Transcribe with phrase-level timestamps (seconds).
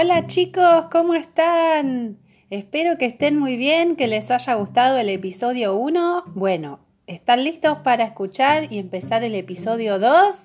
[0.00, 2.20] Hola chicos, ¿cómo están?
[2.50, 6.22] Espero que estén muy bien, que les haya gustado el episodio 1.
[6.36, 6.78] Bueno,
[7.08, 10.36] ¿están listos para escuchar y empezar el episodio 2?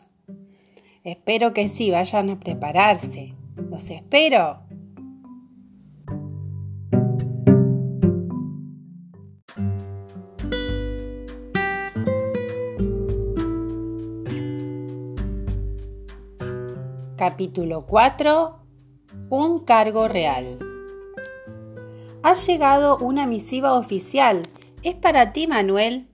[1.04, 3.36] Espero que sí, vayan a prepararse.
[3.70, 4.64] Los espero.
[17.16, 18.63] Capítulo 4
[19.30, 20.60] Un cargo real.
[22.24, 24.44] Ha llegado una misiva oficial.
[24.82, 26.08] ¿Es para ti, Manuel?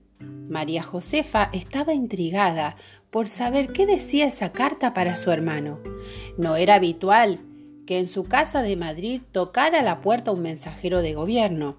[0.48, 2.76] María Josefa estaba intrigada
[3.10, 5.78] por saber qué decía esa carta para su hermano.
[6.36, 7.40] No era habitual
[7.86, 11.76] que en su casa de Madrid tocara la puerta un mensajero de gobierno.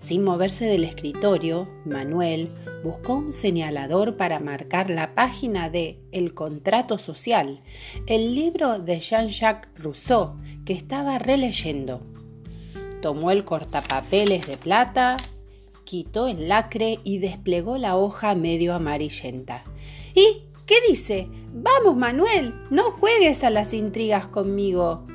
[0.00, 2.50] Sin moverse del escritorio, Manuel
[2.82, 7.60] buscó un señalador para marcar la página de El contrato social,
[8.06, 12.02] el libro de Jean-Jacques Rousseau que estaba releyendo.
[13.02, 15.16] Tomó el cortapapeles de plata,
[15.84, 19.64] quitó el lacre y desplegó la hoja medio amarillenta.
[20.14, 21.28] ¿Y qué dice?
[21.52, 25.06] Vamos, Manuel, no juegues a las intrigas conmigo.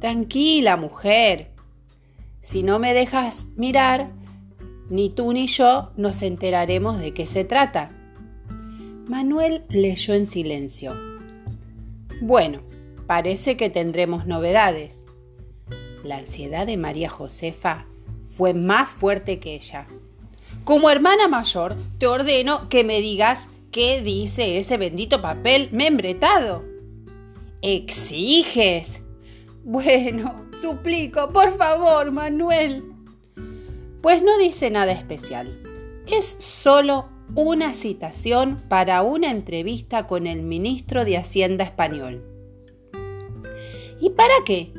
[0.00, 1.51] Tranquila, mujer,
[2.42, 4.10] si no me dejas mirar,
[4.90, 7.90] ni tú ni yo nos enteraremos de qué se trata.
[9.06, 10.94] Manuel leyó en silencio.
[12.20, 12.60] Bueno,
[13.06, 15.06] parece que tendremos novedades.
[16.04, 17.86] La ansiedad de María Josefa
[18.36, 19.86] fue más fuerte que ella.
[20.64, 26.64] Como hermana mayor, te ordeno que me digas qué dice ese bendito papel membretado.
[27.62, 29.00] ¿Exiges?
[29.64, 32.84] Bueno, suplico, por favor, Manuel.
[34.00, 35.60] Pues no dice nada especial.
[36.06, 42.24] Es solo una citación para una entrevista con el ministro de Hacienda español.
[44.00, 44.72] ¿Y para qué?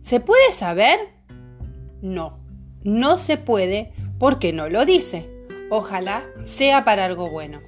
[0.00, 0.98] ¿Se puede saber?
[2.02, 2.38] No,
[2.82, 5.46] no se puede porque no lo dice.
[5.70, 7.60] Ojalá sea para algo bueno.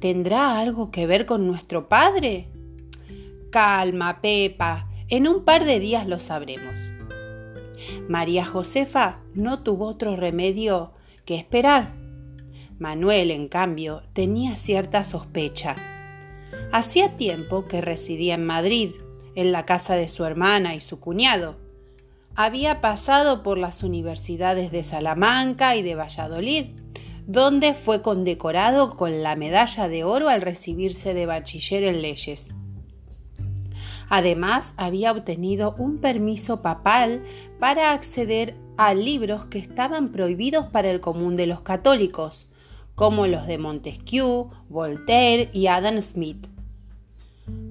[0.00, 2.48] ¿Tendrá algo que ver con nuestro padre?
[3.50, 4.88] Calma, Pepa.
[5.08, 6.74] En un par de días lo sabremos.
[8.08, 10.92] María Josefa no tuvo otro remedio
[11.24, 11.92] que esperar.
[12.78, 15.76] Manuel, en cambio, tenía cierta sospecha.
[16.72, 18.92] Hacía tiempo que residía en Madrid,
[19.34, 21.56] en la casa de su hermana y su cuñado.
[22.34, 26.66] Había pasado por las universidades de Salamanca y de Valladolid,
[27.26, 32.54] donde fue condecorado con la medalla de oro al recibirse de bachiller en leyes.
[34.14, 37.24] Además, había obtenido un permiso papal
[37.58, 42.46] para acceder a libros que estaban prohibidos para el común de los católicos,
[42.94, 46.46] como los de Montesquieu, Voltaire y Adam Smith.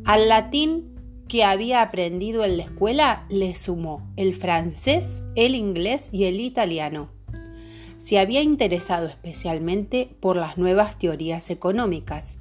[0.03, 0.95] Al latín
[1.27, 7.09] que había aprendido en la escuela le sumó el francés, el inglés y el italiano.
[7.97, 12.35] Se había interesado especialmente por las nuevas teorías económicas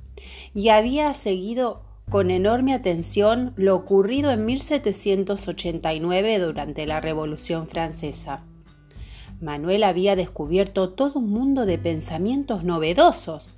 [0.54, 8.42] y había seguido con enorme atención lo ocurrido en 1789 durante la Revolución Francesa.
[9.40, 13.54] Manuel había descubierto todo un mundo de pensamientos novedosos.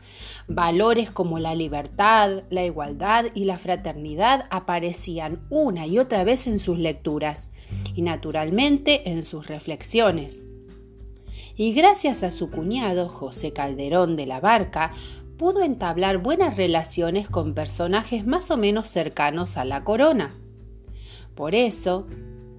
[0.48, 6.58] Valores como la libertad, la igualdad y la fraternidad aparecían una y otra vez en
[6.58, 7.50] sus lecturas
[7.96, 10.44] y naturalmente en sus reflexiones.
[11.56, 14.92] Y gracias a su cuñado José Calderón de la Barca,
[15.38, 20.30] pudo entablar buenas relaciones con personajes más o menos cercanos a la corona.
[21.34, 22.06] Por eso,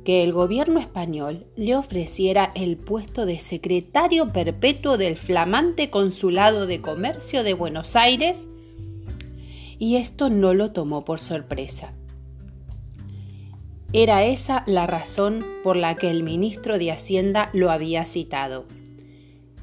[0.03, 6.81] que el gobierno español le ofreciera el puesto de secretario perpetuo del flamante Consulado de
[6.81, 8.49] Comercio de Buenos Aires,
[9.79, 11.93] y esto no lo tomó por sorpresa.
[13.93, 18.65] Era esa la razón por la que el ministro de Hacienda lo había citado.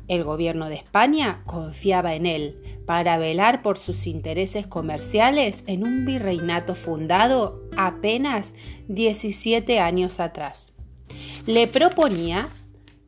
[0.08, 2.59] El gobierno de España confiaba en él,
[2.90, 8.52] para velar por sus intereses comerciales en un virreinato fundado apenas
[8.88, 10.72] 17 años atrás.
[11.46, 12.48] Le proponía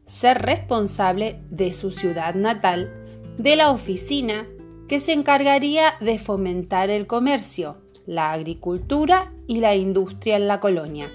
[0.06, 2.92] ser responsable de su ciudad natal,
[3.38, 4.46] de la oficina
[4.88, 11.10] que se encargaría de fomentar el comercio, la agricultura y la industria en la colonia,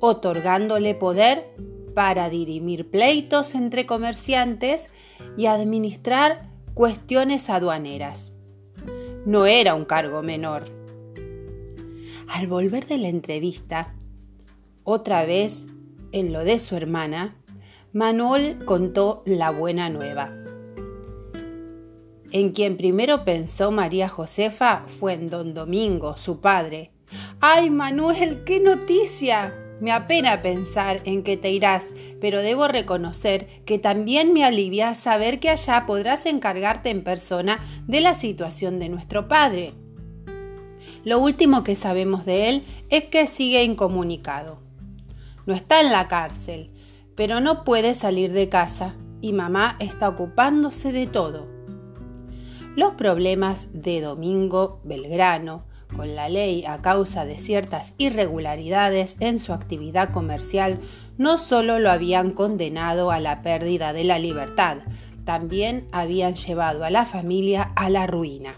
[0.00, 1.46] otorgándole poder
[1.94, 4.90] para dirimir pleitos entre comerciantes
[5.38, 8.32] y administrar cuestiones aduaneras.
[9.26, 10.64] No era un cargo menor.
[12.28, 13.94] Al volver de la entrevista,
[14.84, 15.66] otra vez
[16.12, 17.36] en lo de su hermana,
[17.92, 20.32] Manuel contó la buena nueva.
[22.30, 26.92] En quien primero pensó María Josefa fue en don Domingo, su padre,
[27.40, 29.61] ¡Ay, Manuel, qué noticia!
[29.82, 35.40] Me apena pensar en que te irás, pero debo reconocer que también me alivia saber
[35.40, 37.58] que allá podrás encargarte en persona
[37.88, 39.74] de la situación de nuestro padre.
[41.02, 44.60] Lo último que sabemos de él es que sigue incomunicado.
[45.46, 46.70] No está en la cárcel,
[47.16, 51.48] pero no puede salir de casa y mamá está ocupándose de todo.
[52.76, 59.52] Los problemas de Domingo Belgrano, con la ley a causa de ciertas irregularidades en su
[59.52, 60.80] actividad comercial
[61.18, 64.78] no solo lo habían condenado a la pérdida de la libertad,
[65.24, 68.54] también habían llevado a la familia a la ruina.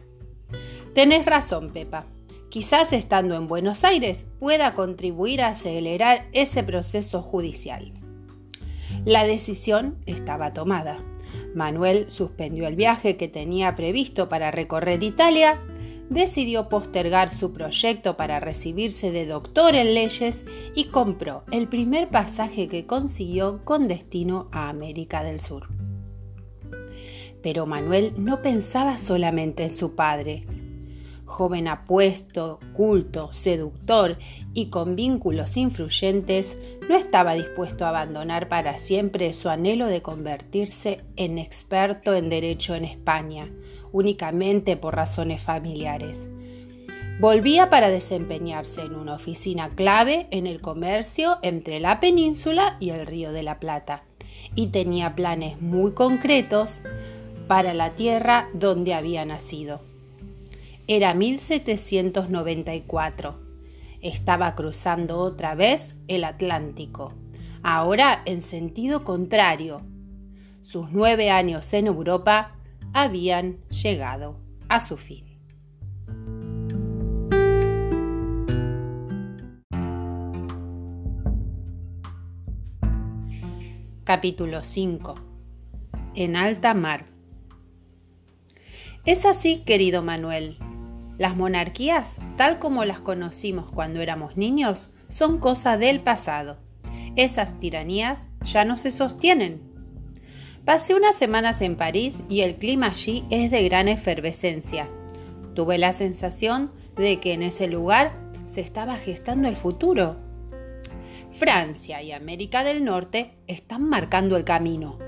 [0.95, 2.07] Tenés razón, Pepa.
[2.49, 7.93] Quizás estando en Buenos Aires pueda contribuir a acelerar ese proceso judicial.
[9.05, 10.99] La decisión estaba tomada.
[11.55, 15.61] Manuel suspendió el viaje que tenía previsto para recorrer Italia
[16.11, 22.69] decidió postergar su proyecto para recibirse de doctor en leyes y compró el primer pasaje
[22.69, 25.69] que consiguió con destino a América del Sur.
[27.43, 30.45] Pero Manuel no pensaba solamente en su padre.
[31.27, 34.19] Joven apuesto, culto, seductor
[34.53, 36.57] y con vínculos influyentes,
[36.89, 42.75] no estaba dispuesto a abandonar para siempre su anhelo de convertirse en experto en derecho
[42.75, 43.51] en España,
[43.95, 46.27] únicamente por razones familiares.
[47.21, 53.07] Volvía para desempeñarse en una oficina clave en el comercio entre la península y el
[53.07, 54.03] río de la Plata,
[54.57, 56.81] y tenía planes muy concretos
[57.47, 59.81] para la tierra donde había nacido.
[60.89, 63.39] Era 1794.
[64.01, 67.13] Estaba cruzando otra vez el Atlántico,
[67.63, 69.83] ahora en sentido contrario.
[70.63, 72.54] Sus nueve años en Europa
[72.95, 74.39] habían llegado
[74.69, 75.25] a su fin.
[84.05, 85.15] Capítulo 5
[86.15, 87.07] En alta mar
[89.05, 90.59] Es así, querido Manuel.
[91.19, 96.59] Las monarquías, tal como las conocimos cuando éramos niños, son cosa del pasado.
[97.17, 99.64] Esas tiranías ya no se sostienen
[100.65, 104.89] Pasé unas semanas en París y el clima allí es de gran efervescencia.
[105.55, 110.17] Tuve la sensación de que en ese lugar se estaba gestando el futuro.
[111.33, 114.99] Francia y América del Norte están marcando el camino.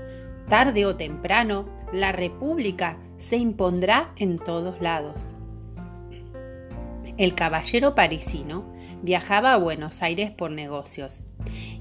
[0.47, 5.33] Tarde o temprano, la República se impondrá en todos lados.
[7.17, 8.71] El caballero parisino
[9.01, 11.23] viajaba a Buenos Aires por negocios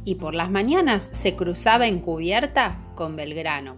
[0.07, 3.77] y por las mañanas se cruzaba en cubierta con Belgrano.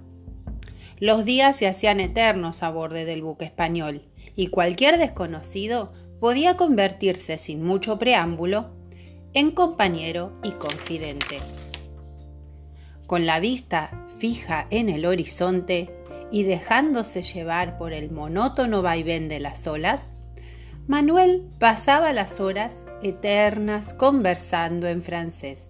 [1.00, 4.02] Los días se hacían eternos a borde del buque español
[4.36, 8.70] y cualquier desconocido podía convertirse sin mucho preámbulo
[9.32, 11.38] en compañero y confidente.
[13.06, 15.90] Con la vista fija en el horizonte
[16.30, 20.14] y dejándose llevar por el monótono vaivén de las olas,
[20.86, 25.67] Manuel pasaba las horas eternas conversando en francés.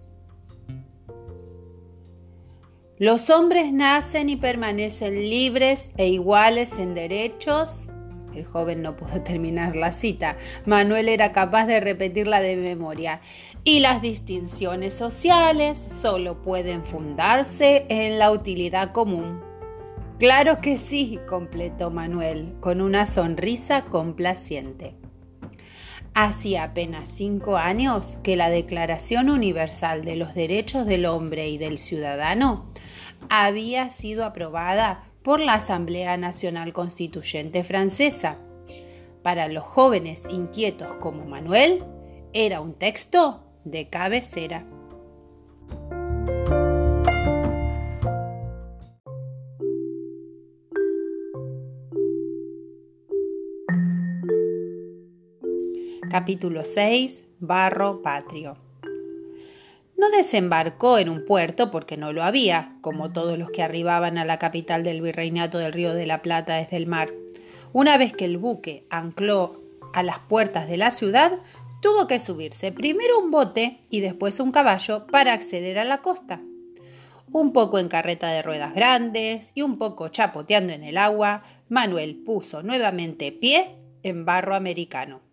[3.00, 7.86] Los hombres nacen y permanecen libres e iguales en derechos.
[8.34, 10.36] El joven no pudo terminar la cita.
[10.67, 13.20] Manuel era capaz de repetirla de memoria.
[13.62, 19.43] Y las distinciones sociales solo pueden fundarse en la utilidad común.
[20.19, 24.96] Claro que sí, completó Manuel, con una sonrisa complaciente.
[26.20, 31.79] Hacía apenas cinco años que la Declaración Universal de los Derechos del Hombre y del
[31.79, 32.72] Ciudadano
[33.31, 38.37] había sido aprobada por la Asamblea Nacional Constituyente Francesa.
[39.22, 41.84] Para los jóvenes inquietos como Manuel,
[42.32, 44.67] era un texto de cabecera.
[56.10, 57.22] Capítulo 6.
[57.38, 58.56] Barro Patrio.
[59.98, 64.24] No desembarcó en un puerto porque no lo había, como todos los que arribaban a
[64.24, 67.12] la capital del virreinato del Río de la Plata desde el mar.
[67.74, 69.60] Una vez que el buque ancló
[69.93, 71.41] a las puertas de la ciudad,
[71.82, 76.41] tuvo que subirse primero un bote y después un caballo para acceder a la costa.
[77.32, 82.17] Un poco en carreta de ruedas grandes y un poco chapoteando en el agua, Manuel
[82.17, 85.28] puso nuevamente pie en barro americano.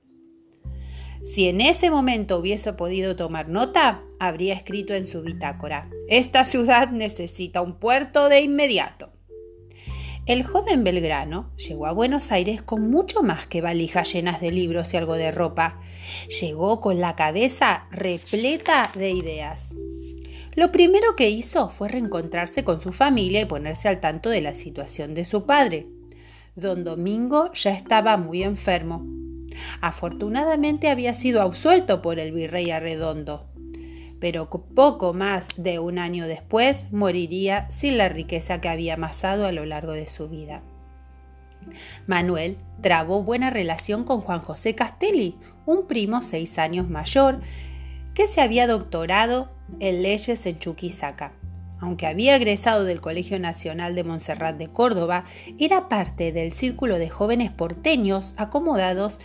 [1.34, 6.92] Si en ese momento hubiese podido tomar nota, habría escrito en su bitácora, esta ciudad
[6.92, 9.12] necesita un puerto de inmediato.
[10.28, 14.94] El joven Belgrano llegó a Buenos Aires con mucho más que valijas llenas de libros
[14.94, 15.80] y algo de ropa.
[16.42, 19.76] Llegó con la cabeza repleta de ideas.
[20.56, 24.56] Lo primero que hizo fue reencontrarse con su familia y ponerse al tanto de la
[24.56, 25.88] situación de su padre.
[26.56, 29.25] Don Domingo ya estaba muy enfermo.
[29.82, 33.50] Afortunadamente había sido absuelto por el virrey Arredondo
[34.20, 39.52] pero poco más de un año después moriría sin la riqueza que había amasado a
[39.52, 40.64] lo largo de su vida.
[42.08, 47.42] Manuel trabó buena relación con Juan José Castelli, un primo seis años mayor,
[48.14, 51.34] que se había doctorado en leyes en Chuquisaca.
[51.80, 55.26] Aunque había egresado del Colegio Nacional de Montserrat de Córdoba,
[55.60, 59.20] era parte del círculo de jóvenes porteños acomodados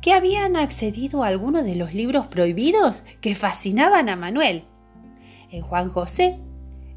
[0.00, 4.64] que habían accedido a algunos de los libros prohibidos que fascinaban a Manuel.
[5.50, 6.38] En Juan José,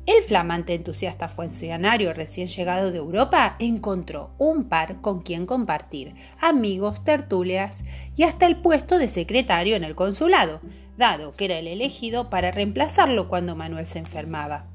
[0.08, 7.04] el flamante entusiasta funcionario recién llegado de Europa encontró un par con quien compartir, amigos,
[7.04, 7.84] tertulias
[8.16, 10.60] y hasta el puesto de secretario en el consulado,
[10.98, 14.71] dado que era el elegido para reemplazarlo cuando Manuel se enfermaba.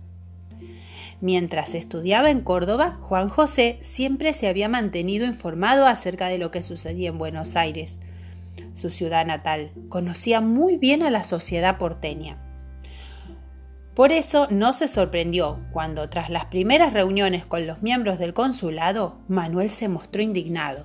[1.21, 6.63] Mientras estudiaba en Córdoba, Juan José siempre se había mantenido informado acerca de lo que
[6.63, 8.01] sucedía en Buenos Aires,
[8.75, 9.73] su ciudad natal.
[9.89, 12.43] Conocía muy bien a la sociedad porteña.
[13.95, 19.23] Por eso no se sorprendió cuando, tras las primeras reuniones con los miembros del consulado,
[19.27, 20.85] Manuel se mostró indignado.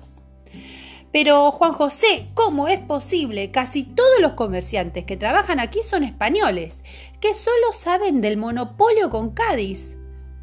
[1.12, 3.50] Pero, Juan José, ¿cómo es posible?
[3.50, 6.84] Casi todos los comerciantes que trabajan aquí son españoles,
[7.20, 9.98] que solo saben del monopolio con Cádiz.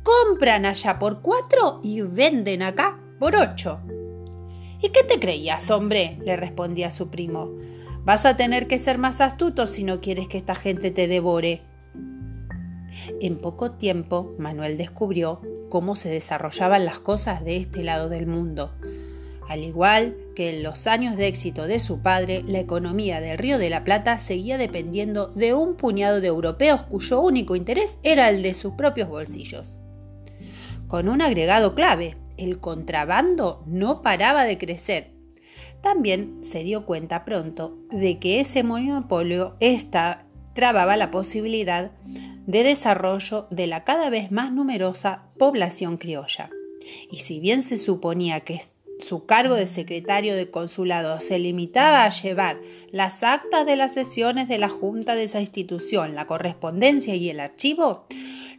[0.09, 3.79] Compran allá por cuatro y venden acá por ocho.
[4.81, 6.17] ¿Y qué te creías, hombre?
[6.25, 7.51] le respondía su primo.
[8.05, 11.61] Vas a tener que ser más astuto si no quieres que esta gente te devore.
[13.21, 18.73] En poco tiempo, Manuel descubrió cómo se desarrollaban las cosas de este lado del mundo.
[19.47, 23.59] Al igual que en los años de éxito de su padre, la economía del Río
[23.59, 28.41] de la Plata seguía dependiendo de un puñado de europeos cuyo único interés era el
[28.41, 29.79] de sus propios bolsillos.
[30.89, 35.11] Con un agregado clave, el contrabando no paraba de crecer.
[35.81, 41.91] También se dio cuenta pronto de que ese monopolio esta, trababa la posibilidad
[42.47, 46.49] de desarrollo de la cada vez más numerosa población criolla.
[47.11, 48.59] Y si bien se suponía que
[48.99, 52.59] su cargo de secretario de consulado se limitaba a llevar
[52.91, 57.39] las actas de las sesiones de la junta de esa institución, la correspondencia y el
[57.39, 58.05] archivo,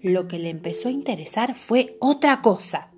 [0.03, 2.91] lo que le empezó a interesar fue otra cosa.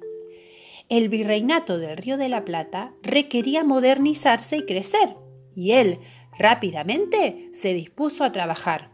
[0.89, 5.17] El virreinato del Río de la Plata requería modernizarse y crecer,
[5.55, 5.99] y él
[6.39, 8.91] rápidamente se dispuso a trabajar,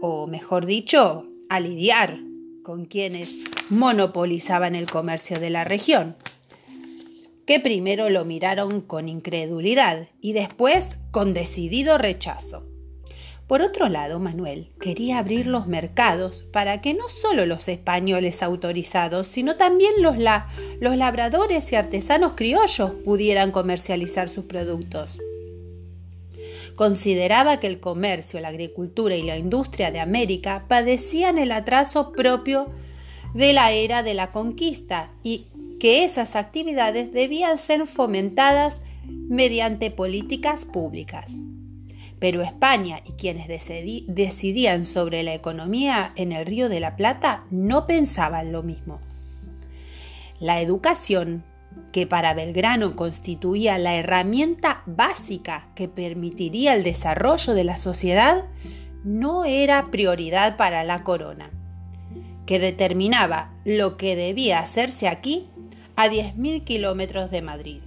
[0.00, 2.18] o mejor dicho, a lidiar
[2.62, 3.36] con quienes
[3.68, 6.16] monopolizaban el comercio de la región,
[7.50, 12.64] que primero lo miraron con incredulidad y después con decidido rechazo.
[13.48, 19.26] Por otro lado, Manuel quería abrir los mercados para que no solo los españoles autorizados,
[19.26, 20.14] sino también los,
[20.78, 25.20] los labradores y artesanos criollos pudieran comercializar sus productos.
[26.76, 32.68] Consideraba que el comercio, la agricultura y la industria de América padecían el atraso propio
[33.34, 35.46] de la era de la conquista y
[35.80, 41.32] que esas actividades debían ser fomentadas mediante políticas públicas.
[42.20, 47.86] Pero España y quienes decidían sobre la economía en el Río de la Plata no
[47.86, 49.00] pensaban lo mismo.
[50.38, 51.44] La educación,
[51.92, 58.44] que para Belgrano constituía la herramienta básica que permitiría el desarrollo de la sociedad,
[59.02, 61.50] no era prioridad para la corona,
[62.44, 65.49] que determinaba lo que debía hacerse aquí
[66.00, 67.80] a 10.000 kilómetros de Madrid.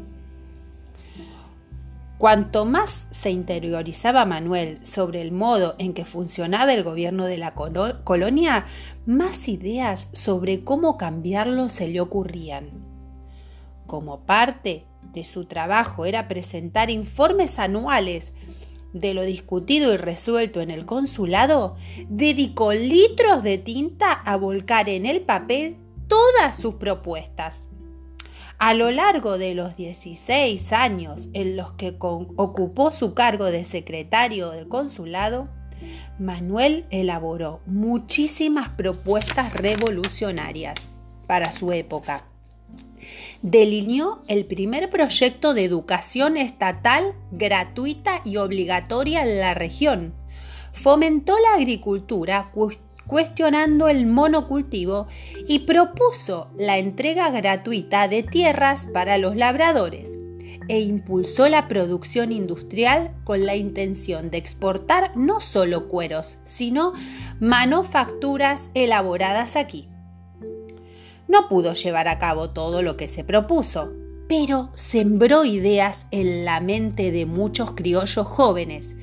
[2.20, 7.56] Cuanto más se interiorizaba Manuel sobre el modo en que funcionaba el gobierno de la
[7.56, 8.68] colonia,
[9.08, 12.70] más ideas sobre cómo cambiarlo se le ocurrían.
[13.88, 18.32] Como parte de su trabajo era presentar informes anuales
[18.94, 21.76] de lo discutido y resuelto en el consulado,
[22.10, 25.78] dedicó litros de tinta a volcar en el papel
[26.08, 27.70] todas sus propuestas.
[28.66, 34.52] A lo largo de los 16 años en los que ocupó su cargo de secretario
[34.52, 35.50] del consulado,
[36.18, 40.76] Manuel elaboró muchísimas propuestas revolucionarias
[41.28, 42.24] para su época.
[43.42, 50.14] Delineó el primer proyecto de educación estatal gratuita y obligatoria en la región.
[50.72, 52.50] Fomentó la agricultura
[53.08, 55.08] cuestionando el monocultivo
[55.48, 60.18] y propuso la entrega gratuita de tierras para los labradores
[60.68, 66.94] e impulsó la producción industrial con la intención de exportar no solo cueros, sino
[67.40, 69.90] manufacturas elaboradas aquí.
[71.28, 73.92] No pudo llevar a cabo todo lo que se propuso,
[74.28, 78.96] pero sembró ideas en la mente de muchos criollos jóvenes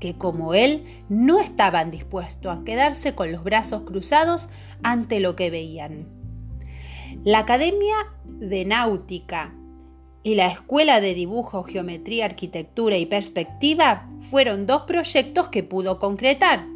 [0.00, 4.48] que como él no estaban dispuestos a quedarse con los brazos cruzados
[4.82, 6.06] ante lo que veían.
[7.24, 9.54] La Academia de Náutica
[10.22, 16.66] y la Escuela de Dibujo, Geometría, Arquitectura y Perspectiva fueron dos proyectos que pudo concretar.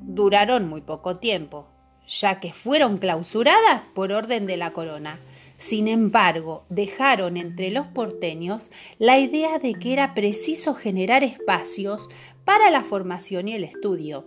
[0.00, 1.66] Duraron muy poco tiempo,
[2.06, 5.18] ya que fueron clausuradas por orden de la corona.
[5.60, 12.08] Sin embargo, dejaron entre los porteños la idea de que era preciso generar espacios
[12.46, 14.26] para la formación y el estudio.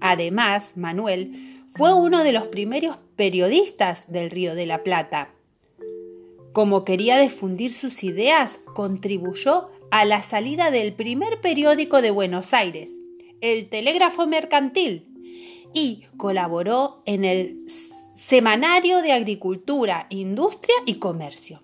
[0.00, 5.30] Además, Manuel fue uno de los primeros periodistas del Río de la Plata.
[6.52, 12.90] Como quería difundir sus ideas, contribuyó a la salida del primer periódico de Buenos Aires,
[13.40, 15.06] el Telégrafo Mercantil,
[15.72, 17.64] y colaboró en el
[18.26, 21.62] Semanario de Agricultura, Industria y Comercio.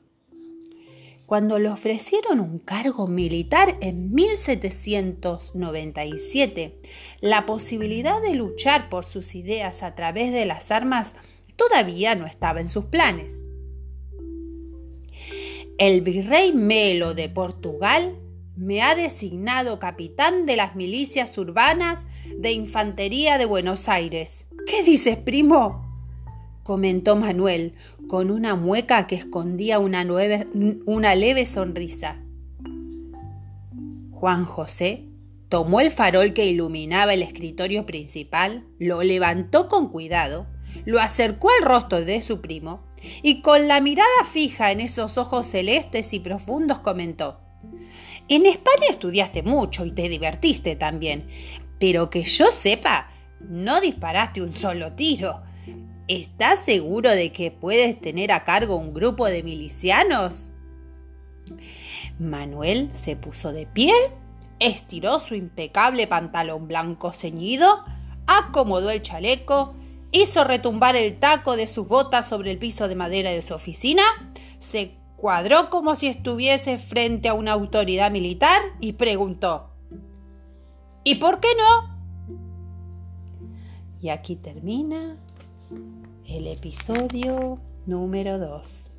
[1.24, 6.78] Cuando le ofrecieron un cargo militar en 1797,
[7.22, 11.14] la posibilidad de luchar por sus ideas a través de las armas
[11.56, 13.42] todavía no estaba en sus planes.
[15.78, 18.18] El virrey Melo de Portugal
[18.54, 24.44] me ha designado capitán de las milicias urbanas de infantería de Buenos Aires.
[24.66, 25.89] ¿Qué dices, primo?
[26.62, 27.74] Comentó Manuel,
[28.08, 30.06] con una mueca que escondía una,
[30.86, 32.16] una leve sonrisa.
[34.10, 35.06] Juan José
[35.48, 40.46] tomó el farol que iluminaba el escritorio principal, lo levantó con cuidado,
[40.84, 42.82] lo acercó al rostro de su primo
[43.22, 47.40] y con la mirada fija en esos ojos celestes y profundos comentó
[48.28, 51.26] En España estudiaste mucho y te divertiste también,
[51.78, 55.42] pero que yo sepa, no disparaste un solo tiro.
[56.10, 60.50] ¿Estás seguro de que puedes tener a cargo un grupo de milicianos?
[62.18, 63.92] Manuel se puso de pie,
[64.58, 67.84] estiró su impecable pantalón blanco ceñido,
[68.26, 69.76] acomodó el chaleco,
[70.10, 74.02] hizo retumbar el taco de sus botas sobre el piso de madera de su oficina,
[74.58, 79.70] se cuadró como si estuviese frente a una autoridad militar y preguntó
[81.04, 82.00] ¿Y por qué no?
[84.00, 85.16] Y aquí termina
[86.30, 88.92] el episodio número 2.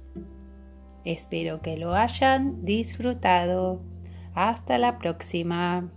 [1.06, 3.82] Espero que lo hayan disfrutado.
[4.34, 5.90] Hasta la próxima.